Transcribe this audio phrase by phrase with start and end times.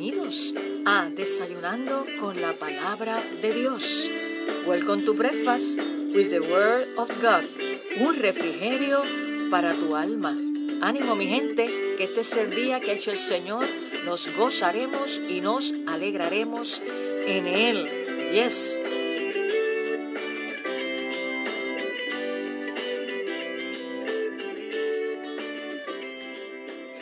[0.00, 0.54] Bienvenidos
[0.86, 4.08] a Desayunando con la Palabra de Dios.
[4.66, 5.78] Welcome to breakfast
[6.14, 7.44] with the Word of God.
[8.00, 9.02] Un refrigerio
[9.50, 10.34] para tu alma.
[10.80, 11.66] Ánimo mi gente,
[11.98, 13.66] que este es el día que ha hecho el Señor.
[14.06, 16.80] Nos gozaremos y nos alegraremos
[17.26, 17.86] en Él.
[18.32, 18.99] Yes.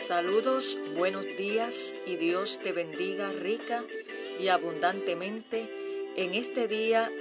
[0.09, 3.85] Saludos, buenos días y Dios te bendiga rica
[4.39, 5.69] y abundantemente
[6.15, 7.11] en este día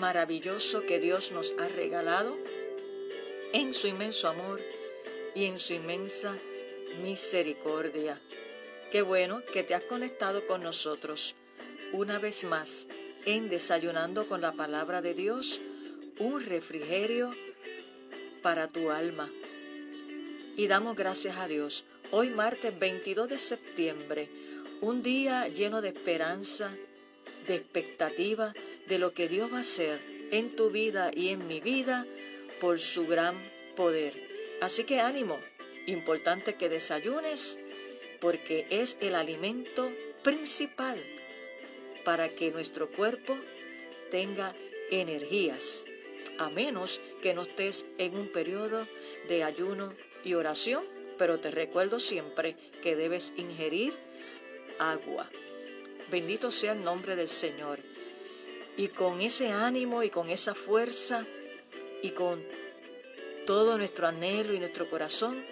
[0.00, 2.36] maravilloso que Dios nos ha regalado
[3.52, 4.60] en su inmenso amor
[5.36, 6.36] y en su inmensa
[7.00, 8.20] misericordia.
[8.90, 11.36] Qué bueno que te has conectado con nosotros
[11.92, 12.88] una vez más
[13.24, 15.60] en Desayunando con la Palabra de Dios,
[16.18, 17.32] un refrigerio
[18.42, 19.30] para tu alma.
[20.56, 24.28] Y damos gracias a Dios Hoy martes 22 de septiembre,
[24.82, 26.74] un día lleno de esperanza,
[27.46, 28.52] de expectativa
[28.86, 29.98] de lo que Dios va a hacer
[30.30, 32.04] en tu vida y en mi vida
[32.60, 33.42] por su gran
[33.76, 34.12] poder.
[34.60, 35.38] Así que ánimo,
[35.86, 37.58] importante que desayunes
[38.20, 39.90] porque es el alimento
[40.22, 41.02] principal
[42.04, 43.38] para que nuestro cuerpo
[44.10, 44.54] tenga
[44.90, 45.86] energías,
[46.38, 48.86] a menos que no estés en un periodo
[49.28, 49.92] de ayuno
[50.24, 50.82] y oración
[51.22, 53.94] pero te recuerdo siempre que debes ingerir
[54.80, 55.30] agua.
[56.10, 57.78] Bendito sea el nombre del Señor.
[58.76, 61.24] Y con ese ánimo y con esa fuerza
[62.02, 62.44] y con
[63.46, 65.44] todo nuestro anhelo y nuestro corazón,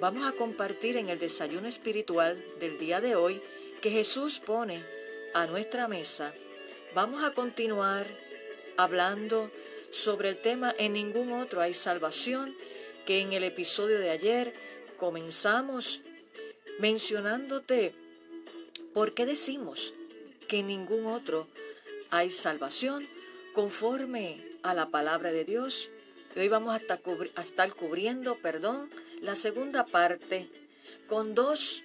[0.00, 3.42] vamos a compartir en el desayuno espiritual del día de hoy
[3.82, 4.80] que Jesús pone
[5.34, 6.32] a nuestra mesa.
[6.94, 8.06] Vamos a continuar
[8.78, 9.50] hablando
[9.90, 12.56] sobre el tema En ningún otro hay salvación,
[13.04, 14.54] que en el episodio de ayer
[14.96, 16.00] comenzamos
[16.78, 17.94] mencionándote
[18.92, 19.94] por qué decimos
[20.48, 21.46] que en ningún otro
[22.10, 23.08] hay salvación
[23.54, 25.90] conforme a la palabra de Dios.
[26.34, 28.90] Y hoy vamos a estar cubriendo, perdón,
[29.22, 30.48] la segunda parte
[31.08, 31.82] con dos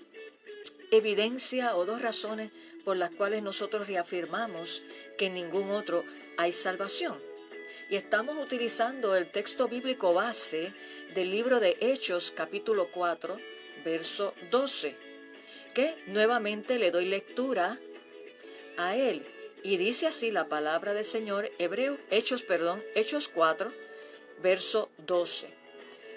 [0.92, 2.52] evidencias o dos razones
[2.84, 4.84] por las cuales nosotros reafirmamos
[5.18, 6.04] que en ningún otro
[6.38, 7.31] hay salvación.
[7.92, 10.72] Y estamos utilizando el texto bíblico base
[11.14, 13.38] del libro de Hechos capítulo 4,
[13.84, 14.96] verso 12,
[15.74, 17.78] que nuevamente le doy lectura
[18.78, 19.26] a él.
[19.62, 23.74] Y dice así la palabra del Señor, Hebreo, Hechos, perdón, Hechos 4,
[24.42, 25.54] verso 12.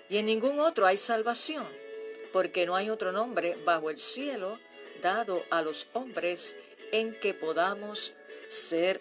[0.08, 1.66] Y en ningún otro hay salvación,
[2.32, 4.60] porque no hay otro nombre bajo el cielo
[5.02, 6.56] dado a los hombres
[6.92, 8.12] en que podamos
[8.48, 9.00] ser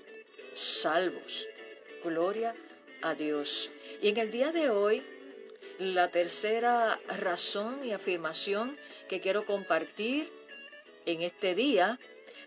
[0.56, 1.48] salvos.
[2.04, 2.54] Gloria
[3.02, 3.70] a Dios.
[4.02, 5.02] Y en el día de hoy,
[5.80, 8.78] la tercera razón y afirmación
[9.08, 10.30] que quiero compartir
[11.06, 12.00] en este día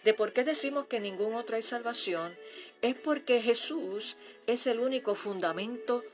[0.05, 2.37] de por qué decimos que ningún otro hay salvación
[2.83, 4.16] es porque Jesús
[4.47, 6.05] es el único fundamento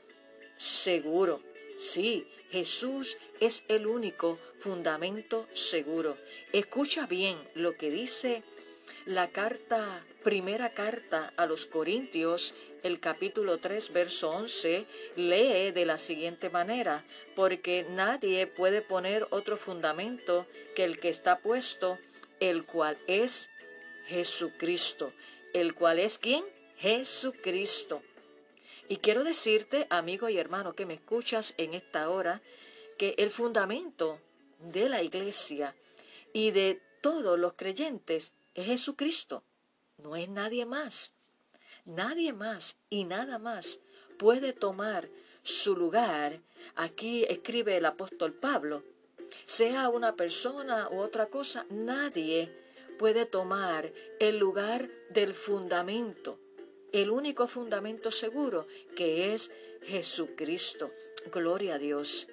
[0.57, 1.41] seguro.
[1.77, 6.17] Sí, Jesús es el único fundamento seguro.
[6.53, 8.43] Escucha bien lo que dice
[9.05, 15.97] la carta, primera carta a los Corintios, el capítulo 3, verso 11, lee de la
[15.97, 17.05] siguiente manera,
[17.35, 20.45] porque nadie puede poner otro fundamento
[20.75, 21.97] que el que está puesto,
[22.39, 23.49] el cual es
[24.05, 25.13] Jesucristo.
[25.53, 26.43] ¿El cual es quién?
[26.77, 28.01] Jesucristo.
[28.89, 32.41] Y quiero decirte, amigo y hermano que me escuchas en esta hora,
[32.97, 34.19] que el fundamento
[34.59, 35.75] de la iglesia
[36.33, 39.43] y de todos los creyentes es Jesucristo,
[39.97, 41.13] no es nadie más.
[41.85, 43.79] Nadie más y nada más
[44.17, 45.09] puede tomar
[45.43, 46.39] su lugar.
[46.75, 48.83] Aquí escribe el apóstol Pablo.
[49.45, 52.55] Sea una persona u otra cosa, nadie
[52.97, 56.39] puede tomar el lugar del fundamento,
[56.93, 59.51] el único fundamento seguro que es
[59.81, 60.91] Jesucristo.
[61.31, 62.27] Gloria a Dios.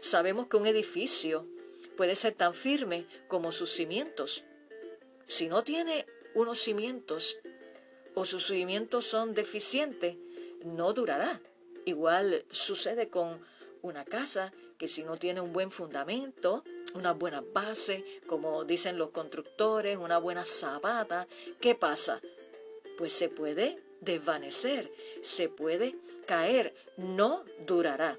[0.00, 1.44] Sabemos que un edificio
[1.96, 4.44] puede ser tan firme como sus cimientos,
[5.28, 7.36] si no tiene unos cimientos
[8.14, 10.16] o sus cimientos son deficientes,
[10.64, 11.40] no durará.
[11.84, 13.40] Igual sucede con
[13.82, 16.64] una casa que si no tiene un buen fundamento,
[16.94, 21.28] una buena base, como dicen los constructores, una buena sabata,
[21.60, 22.20] ¿qué pasa?
[22.96, 24.90] Pues se puede desvanecer,
[25.22, 25.94] se puede
[26.26, 28.18] caer, no durará.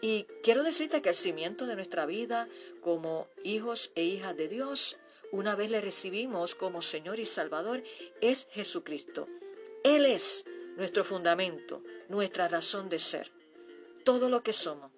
[0.00, 2.48] Y quiero decirte que el cimiento de nuestra vida
[2.80, 4.96] como hijos e hijas de Dios
[5.32, 7.82] una vez le recibimos como Señor y Salvador,
[8.20, 9.26] es Jesucristo.
[9.84, 10.44] Él es
[10.76, 13.30] nuestro fundamento, nuestra razón de ser.
[14.04, 14.90] Todo lo que somos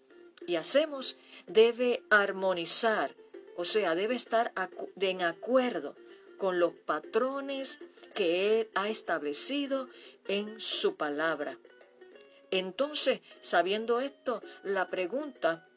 [0.47, 1.17] y hacemos
[1.47, 3.15] debe armonizar,
[3.57, 4.53] o sea, debe estar
[4.99, 5.95] en acuerdo
[6.39, 7.79] con los patrones
[8.15, 9.89] que Él ha establecido
[10.27, 11.59] en su palabra.
[12.51, 15.68] Entonces, sabiendo esto, la pregunta,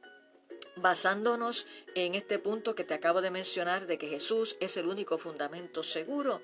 [0.81, 5.18] basándonos en este punto que te acabo de mencionar de que Jesús es el único
[5.18, 6.42] fundamento seguro,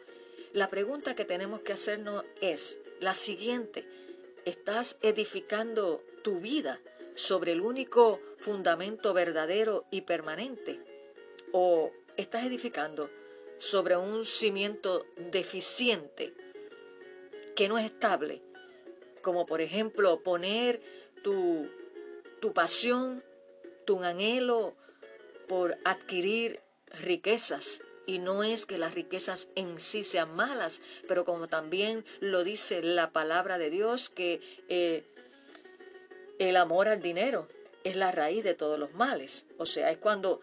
[0.54, 3.86] la pregunta que tenemos que hacernos es la siguiente.
[4.46, 6.80] ¿Estás edificando tu vida
[7.16, 10.80] sobre el único fundamento verdadero y permanente?
[11.52, 13.10] ¿O estás edificando
[13.60, 16.34] sobre un cimiento deficiente
[17.56, 18.42] que no es estable?
[19.22, 20.82] Como por ejemplo poner
[21.24, 21.70] tu,
[22.40, 23.22] tu pasión,
[23.88, 24.74] tu anhelo
[25.48, 26.60] por adquirir
[27.00, 32.44] riquezas y no es que las riquezas en sí sean malas, pero como también lo
[32.44, 35.04] dice la palabra de Dios, que eh,
[36.38, 37.48] el amor al dinero
[37.84, 39.46] es la raíz de todos los males.
[39.58, 40.42] O sea, es cuando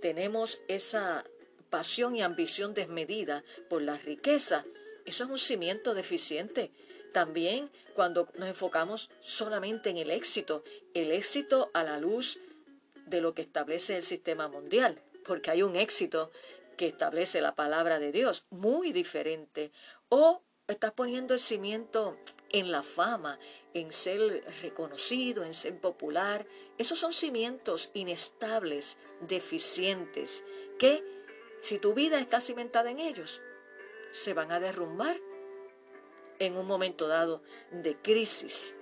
[0.00, 1.24] tenemos esa
[1.70, 4.64] pasión y ambición desmedida por la riqueza.
[5.04, 6.70] Eso es un cimiento deficiente.
[7.12, 10.64] También cuando nos enfocamos solamente en el éxito,
[10.94, 12.38] el éxito a la luz
[13.10, 16.30] de lo que establece el sistema mundial, porque hay un éxito
[16.76, 19.72] que establece la palabra de Dios, muy diferente.
[20.08, 22.16] O estás poniendo el cimiento
[22.48, 23.38] en la fama,
[23.74, 26.46] en ser reconocido, en ser popular.
[26.78, 30.42] Esos son cimientos inestables, deficientes,
[30.78, 31.04] que
[31.60, 33.42] si tu vida está cimentada en ellos,
[34.12, 35.20] se van a derrumbar
[36.38, 38.76] en un momento dado de crisis.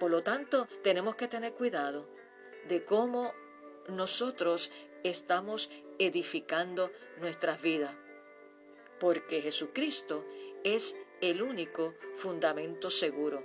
[0.00, 2.13] Por lo tanto, tenemos que tener cuidado
[2.68, 3.32] de cómo
[3.88, 4.70] nosotros
[5.02, 6.90] estamos edificando
[7.20, 7.96] nuestras vidas,
[8.98, 10.24] porque Jesucristo
[10.64, 13.44] es el único fundamento seguro.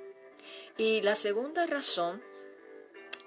[0.78, 2.24] Y la segunda razón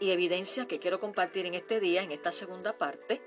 [0.01, 3.21] y evidencia que quiero compartir en este día, en esta segunda parte,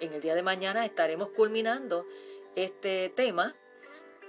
[0.00, 2.06] en el día de mañana estaremos culminando
[2.54, 3.54] este tema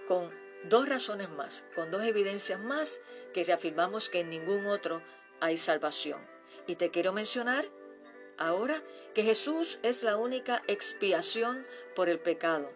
[0.08, 0.32] con
[0.66, 3.00] dos razones más, con dos evidencias más
[3.34, 5.02] que reafirmamos que en ningún otro
[5.40, 6.37] hay salvación.
[6.68, 7.66] Y te quiero mencionar
[8.38, 8.84] ahora
[9.14, 11.66] que Jesús es la única expiación
[11.96, 12.70] por el pecado.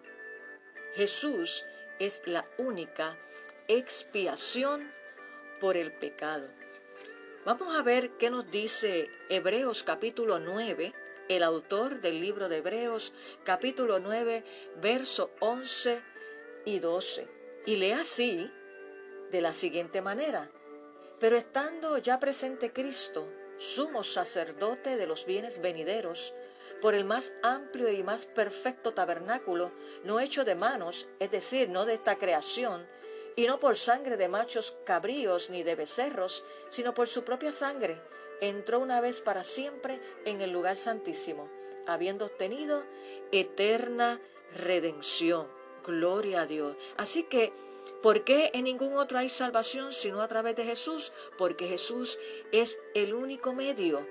[0.96, 1.66] Jesús
[2.00, 3.18] es la única
[3.68, 4.92] expiación
[5.60, 6.48] por el pecado.
[7.46, 10.94] Vamos a ver qué nos dice Hebreos capítulo 9,
[11.28, 13.14] el autor del libro de Hebreos
[13.44, 14.44] capítulo 9,
[14.82, 16.02] verso 11
[16.66, 17.28] y 12.
[17.66, 18.50] Y lee así,
[19.32, 20.50] de la siguiente manera.
[21.20, 23.28] Pero estando ya presente Cristo,
[23.62, 26.34] sumo sacerdote de los bienes venideros,
[26.82, 29.72] por el más amplio y más perfecto tabernáculo,
[30.04, 32.88] no hecho de manos, es decir, no de esta creación,
[33.36, 38.02] y no por sangre de machos cabríos ni de becerros, sino por su propia sangre,
[38.42, 41.48] entró una vez para siempre en el lugar santísimo,
[41.86, 42.84] habiendo obtenido
[43.32, 44.20] eterna
[44.56, 45.48] redención.
[45.86, 46.76] Gloria a Dios.
[46.98, 47.54] Así que
[48.02, 51.12] ¿Por qué en ningún otro hay salvación sino a través de Jesús?
[51.38, 52.18] Porque Jesús
[52.52, 54.08] es el único medio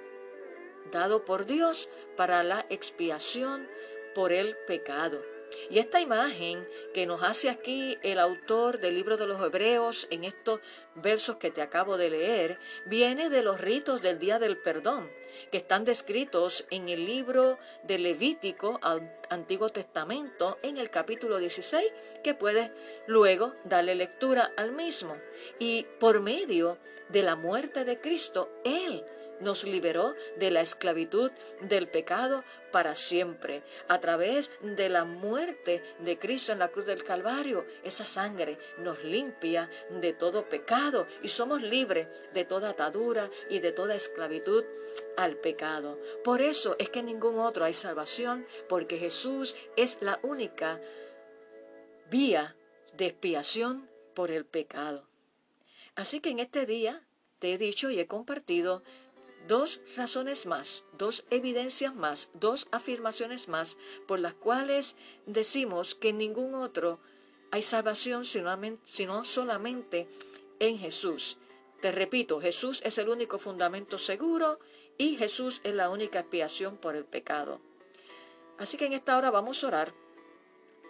[0.91, 3.69] dado por Dios para la expiación
[4.15, 5.23] por el pecado.
[5.71, 10.25] Y esta imagen que nos hace aquí el autor del libro de los Hebreos en
[10.25, 10.61] estos
[10.95, 15.11] versos que te acabo de leer, viene de los ritos del día del perdón,
[15.51, 18.81] que están descritos en el libro de Levítico,
[19.29, 21.85] Antiguo Testamento, en el capítulo 16,
[22.23, 22.71] que puedes
[23.07, 25.17] luego darle lectura al mismo.
[25.59, 26.79] Y por medio
[27.09, 29.05] de la muerte de Cristo, Él
[29.41, 31.31] nos liberó de la esclavitud
[31.63, 33.63] del pecado para siempre.
[33.89, 39.03] A través de la muerte de Cristo en la cruz del Calvario, esa sangre nos
[39.05, 44.65] limpia de todo pecado y somos libres de toda atadura y de toda esclavitud
[45.17, 45.99] al pecado.
[46.25, 50.81] Por eso es que en ningún otro hay salvación, porque Jesús es la única
[52.11, 52.57] vía
[52.97, 55.05] de expiación por el pecado.
[55.95, 57.03] Así que en este día
[57.39, 58.83] te he dicho y he compartido
[59.49, 66.19] dos razones más, dos evidencias más, dos afirmaciones más por las cuales decimos que en
[66.19, 67.01] ningún otro
[67.51, 70.07] hay salvación sino, solamente
[70.59, 71.37] en Jesús.
[71.81, 74.61] Te repito, Jesús es el único fundamento seguro
[74.99, 77.61] y Jesús es la única expiación por el pecado.
[78.59, 79.95] Así que en esta hora vamos a orar.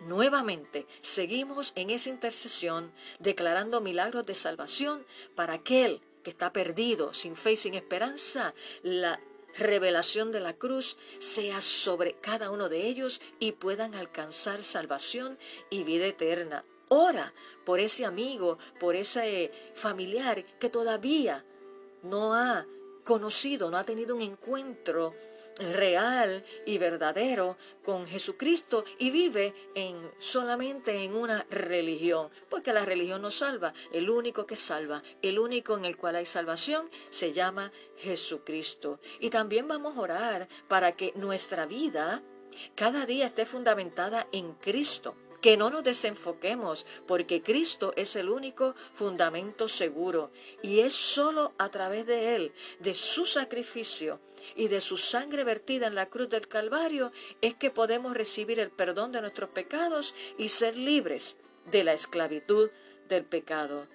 [0.01, 5.05] Nuevamente, seguimos en esa intercesión declarando milagros de salvación
[5.37, 9.21] para aquel que está perdido, sin fe y sin esperanza, la
[9.57, 15.39] revelación de la cruz sea sobre cada uno de ellos y puedan alcanzar salvación
[15.71, 16.65] y vida eterna.
[16.89, 17.33] Ora
[17.65, 21.45] por ese amigo, por ese familiar que todavía
[22.03, 22.67] no ha
[23.05, 25.15] conocido, no ha tenido un encuentro
[25.61, 33.23] real y verdadero con Jesucristo y vive en solamente en una religión, porque la religión
[33.23, 37.73] no salva, el único que salva, el único en el cual hay salvación se llama
[37.99, 39.01] Jesucristo.
[39.21, 42.23] Y también vamos a orar para que nuestra vida
[42.75, 48.75] cada día esté fundamentada en Cristo que no nos desenfoquemos, porque Cristo es el único
[48.95, 50.31] fundamento seguro
[50.63, 54.21] y es solo a través de Él, de su sacrificio
[54.57, 58.71] y de su sangre vertida en la cruz del Calvario, es que podemos recibir el
[58.71, 61.37] perdón de nuestros pecados y ser libres
[61.71, 62.71] de la esclavitud
[63.09, 63.87] del pecado.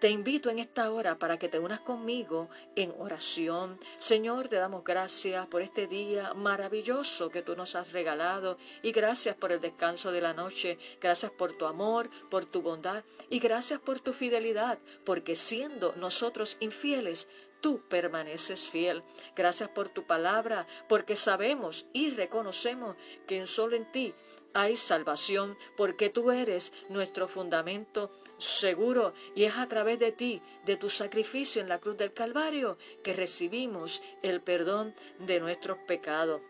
[0.00, 3.78] Te invito en esta hora para que te unas conmigo en oración.
[3.98, 9.36] Señor, te damos gracias por este día maravilloso que tú nos has regalado y gracias
[9.36, 10.78] por el descanso de la noche.
[11.02, 16.56] Gracias por tu amor, por tu bondad y gracias por tu fidelidad, porque siendo nosotros
[16.60, 17.28] infieles,
[17.60, 19.02] tú permaneces fiel.
[19.36, 24.14] Gracias por tu palabra, porque sabemos y reconocemos que solo en ti
[24.54, 30.76] hay salvación, porque tú eres nuestro fundamento seguro y es a través de ti, de
[30.76, 36.40] tu sacrificio en la cruz del Calvario, que recibimos el perdón de nuestros pecados.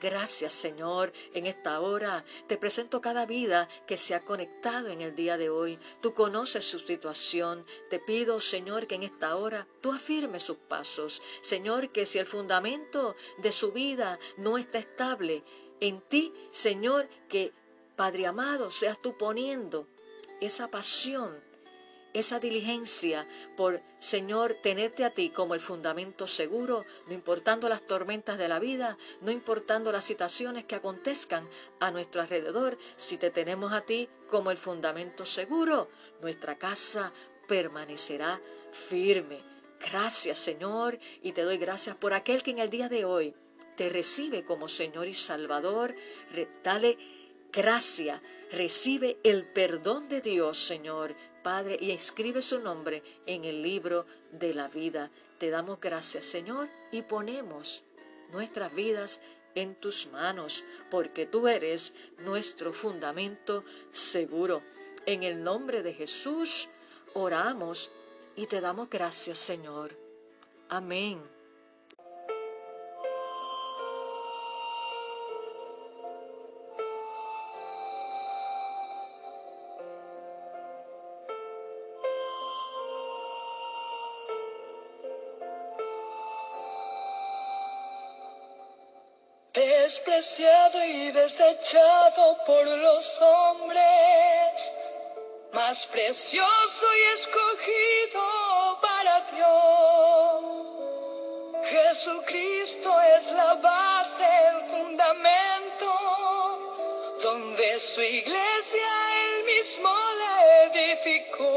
[0.00, 5.16] Gracias Señor, en esta hora te presento cada vida que se ha conectado en el
[5.16, 5.80] día de hoy.
[6.00, 7.66] Tú conoces su situación.
[7.90, 11.22] Te pido Señor que en esta hora tú afirmes sus pasos.
[11.42, 15.42] Señor, que si el fundamento de su vida no está estable
[15.80, 17.52] en ti, Señor, que
[17.96, 19.86] Padre amado seas tú poniendo
[20.40, 21.38] esa pasión,
[22.14, 28.38] esa diligencia por, Señor, tenerte a ti como el fundamento seguro, no importando las tormentas
[28.38, 31.46] de la vida, no importando las situaciones que acontezcan
[31.78, 35.88] a nuestro alrededor, si te tenemos a ti como el fundamento seguro,
[36.20, 37.12] nuestra casa
[37.46, 38.40] permanecerá
[38.72, 39.42] firme.
[39.80, 43.34] Gracias, Señor, y te doy gracias por aquel que en el día de hoy
[43.76, 45.94] te recibe como Señor y Salvador.
[46.62, 46.96] Dale
[47.52, 54.06] gracia Recibe el perdón de Dios, Señor, Padre, y escribe su nombre en el libro
[54.32, 55.08] de la vida.
[55.38, 57.84] Te damos gracias, Señor, y ponemos
[58.32, 59.20] nuestras vidas
[59.54, 63.62] en tus manos, porque tú eres nuestro fundamento
[63.92, 64.62] seguro.
[65.06, 66.68] En el nombre de Jesús
[67.14, 67.92] oramos
[68.34, 69.96] y te damos gracias, Señor.
[70.68, 71.39] Amén.
[90.20, 94.72] Despreciado y desechado por los hombres,
[95.50, 100.44] más precioso y escogido para Dios.
[101.64, 105.90] Jesucristo es la base, el fundamento,
[107.22, 108.88] donde su iglesia
[109.24, 111.48] él mismo la edificó.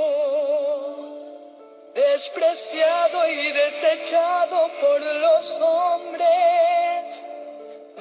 [1.93, 6.52] Despreciado y desechado por los hombres,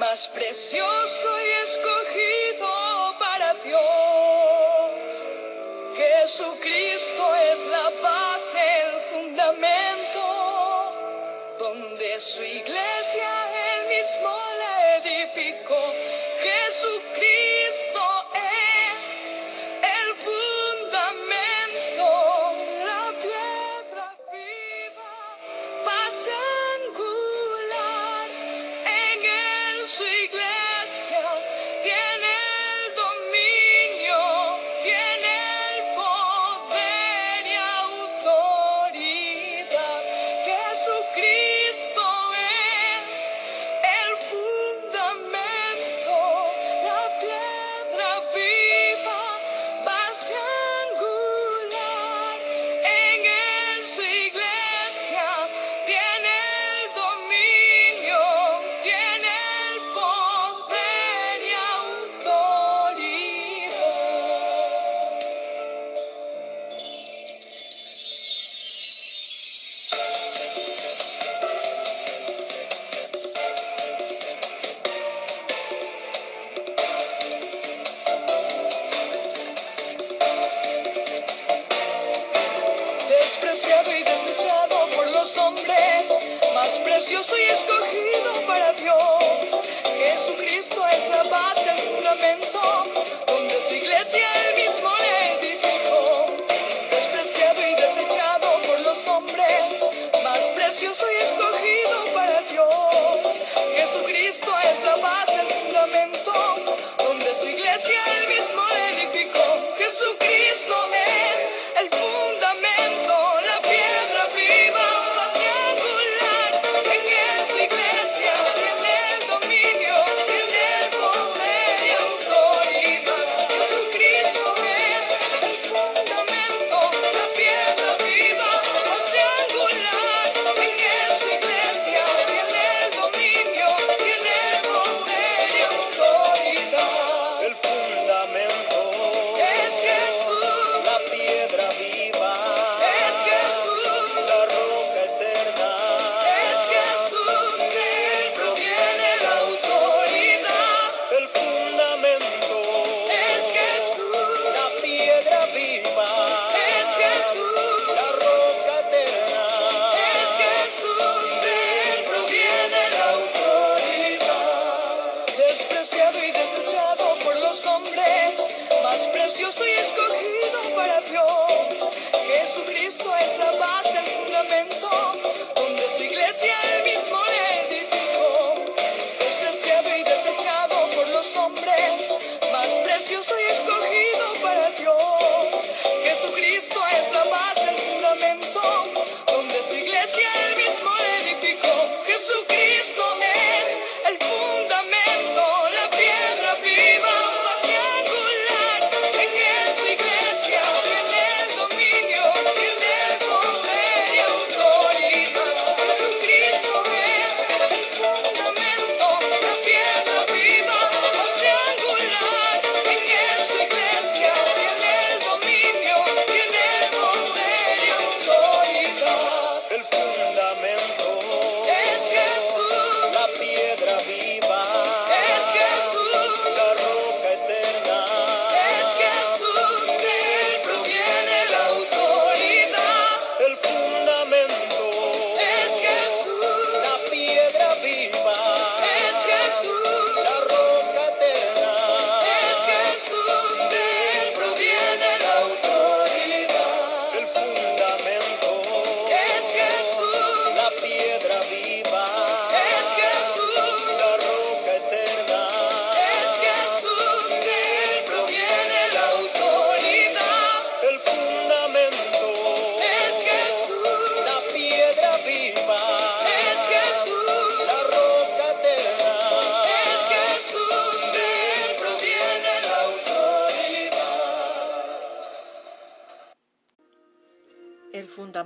[0.02, 3.80] más precioso y escogido para Dios.
[5.96, 10.24] Jesucristo es la base, el fundamento,
[11.56, 12.91] donde su iglesia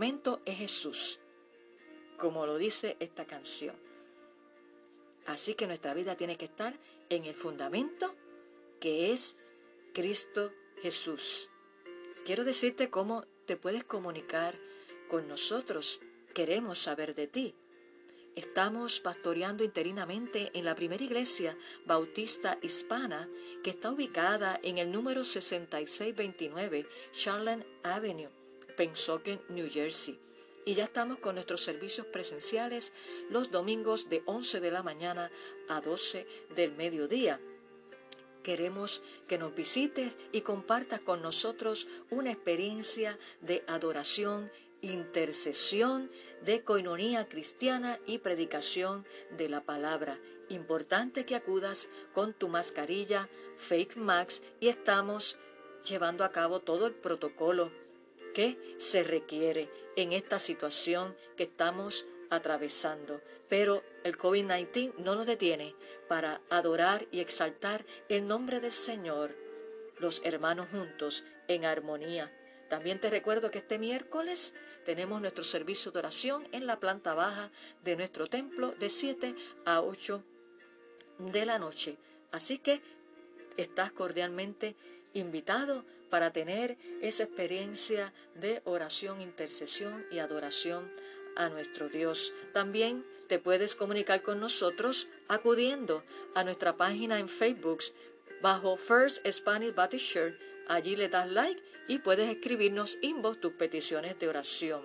[0.06, 1.18] fundamento es Jesús,
[2.16, 3.74] como lo dice esta canción.
[5.26, 8.14] Así que nuestra vida tiene que estar en el fundamento
[8.78, 9.34] que es
[9.94, 11.48] Cristo Jesús.
[12.24, 14.54] Quiero decirte cómo te puedes comunicar
[15.10, 15.98] con nosotros.
[16.34, 17.56] Queremos saber de ti.
[18.36, 23.28] Estamos pastoreando interinamente en la primera iglesia bautista hispana
[23.64, 28.45] que está ubicada en el número 6629 Charlotte Avenue
[28.76, 30.18] Pensoken, New Jersey.
[30.64, 32.92] Y ya estamos con nuestros servicios presenciales
[33.30, 35.30] los domingos de 11 de la mañana
[35.68, 37.40] a 12 del mediodía.
[38.42, 44.50] Queremos que nos visites y compartas con nosotros una experiencia de adoración,
[44.82, 46.10] intercesión,
[46.42, 49.04] de coinonía cristiana y predicación
[49.36, 50.18] de la palabra.
[50.48, 55.36] Importante que acudas con tu mascarilla Fake Max y estamos
[55.84, 57.70] llevando a cabo todo el protocolo
[58.36, 63.22] que se requiere en esta situación que estamos atravesando.
[63.48, 65.74] Pero el COVID-19 no nos detiene
[66.06, 69.34] para adorar y exaltar el nombre del Señor,
[69.96, 72.30] los hermanos juntos en armonía.
[72.68, 74.52] También te recuerdo que este miércoles
[74.84, 77.50] tenemos nuestro servicio de oración en la planta baja
[77.84, 80.22] de nuestro templo de 7 a 8
[81.20, 81.96] de la noche.
[82.32, 82.82] Así que
[83.56, 84.76] estás cordialmente
[85.14, 90.90] invitado para tener esa experiencia de oración, intercesión y adoración
[91.36, 92.32] a nuestro Dios.
[92.52, 96.02] También te puedes comunicar con nosotros acudiendo
[96.34, 97.80] a nuestra página en Facebook
[98.40, 100.38] bajo First Spanish Baptist Church.
[100.68, 104.82] Allí le das like y puedes escribirnos inbox tus peticiones de oración.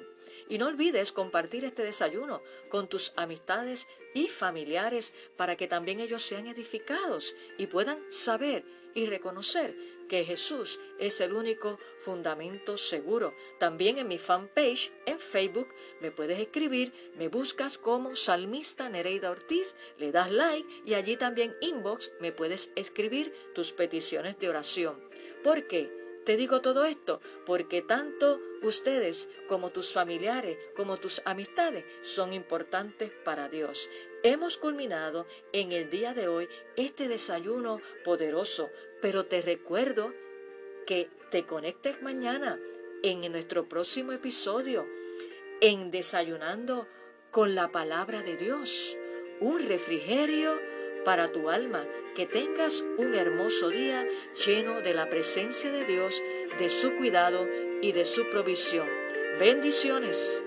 [0.49, 6.23] Y no olvides compartir este desayuno con tus amistades y familiares para que también ellos
[6.23, 9.73] sean edificados y puedan saber y reconocer
[10.11, 13.33] que Jesús es el único fundamento seguro.
[13.59, 15.69] También en mi fanpage en Facebook
[16.01, 21.55] me puedes escribir, me buscas como Salmista Nereida Ortiz, le das like y allí también
[21.61, 25.01] inbox me puedes escribir tus peticiones de oración.
[25.45, 26.00] ¿Por qué?
[26.25, 33.11] Te digo todo esto porque tanto ustedes como tus familiares, como tus amistades son importantes
[33.25, 33.89] para Dios.
[34.23, 38.69] Hemos culminado en el día de hoy este desayuno poderoso,
[39.01, 40.13] pero te recuerdo
[40.85, 42.59] que te conectes mañana
[43.01, 44.85] en nuestro próximo episodio
[45.59, 46.87] en Desayunando
[47.31, 48.95] con la palabra de Dios,
[49.39, 50.59] un refrigerio
[51.03, 51.83] para tu alma
[52.15, 54.05] que tengas un hermoso día
[54.45, 56.21] lleno de la presencia de Dios,
[56.59, 57.47] de su cuidado
[57.81, 58.87] y de su provisión.
[59.39, 60.41] Bendiciones.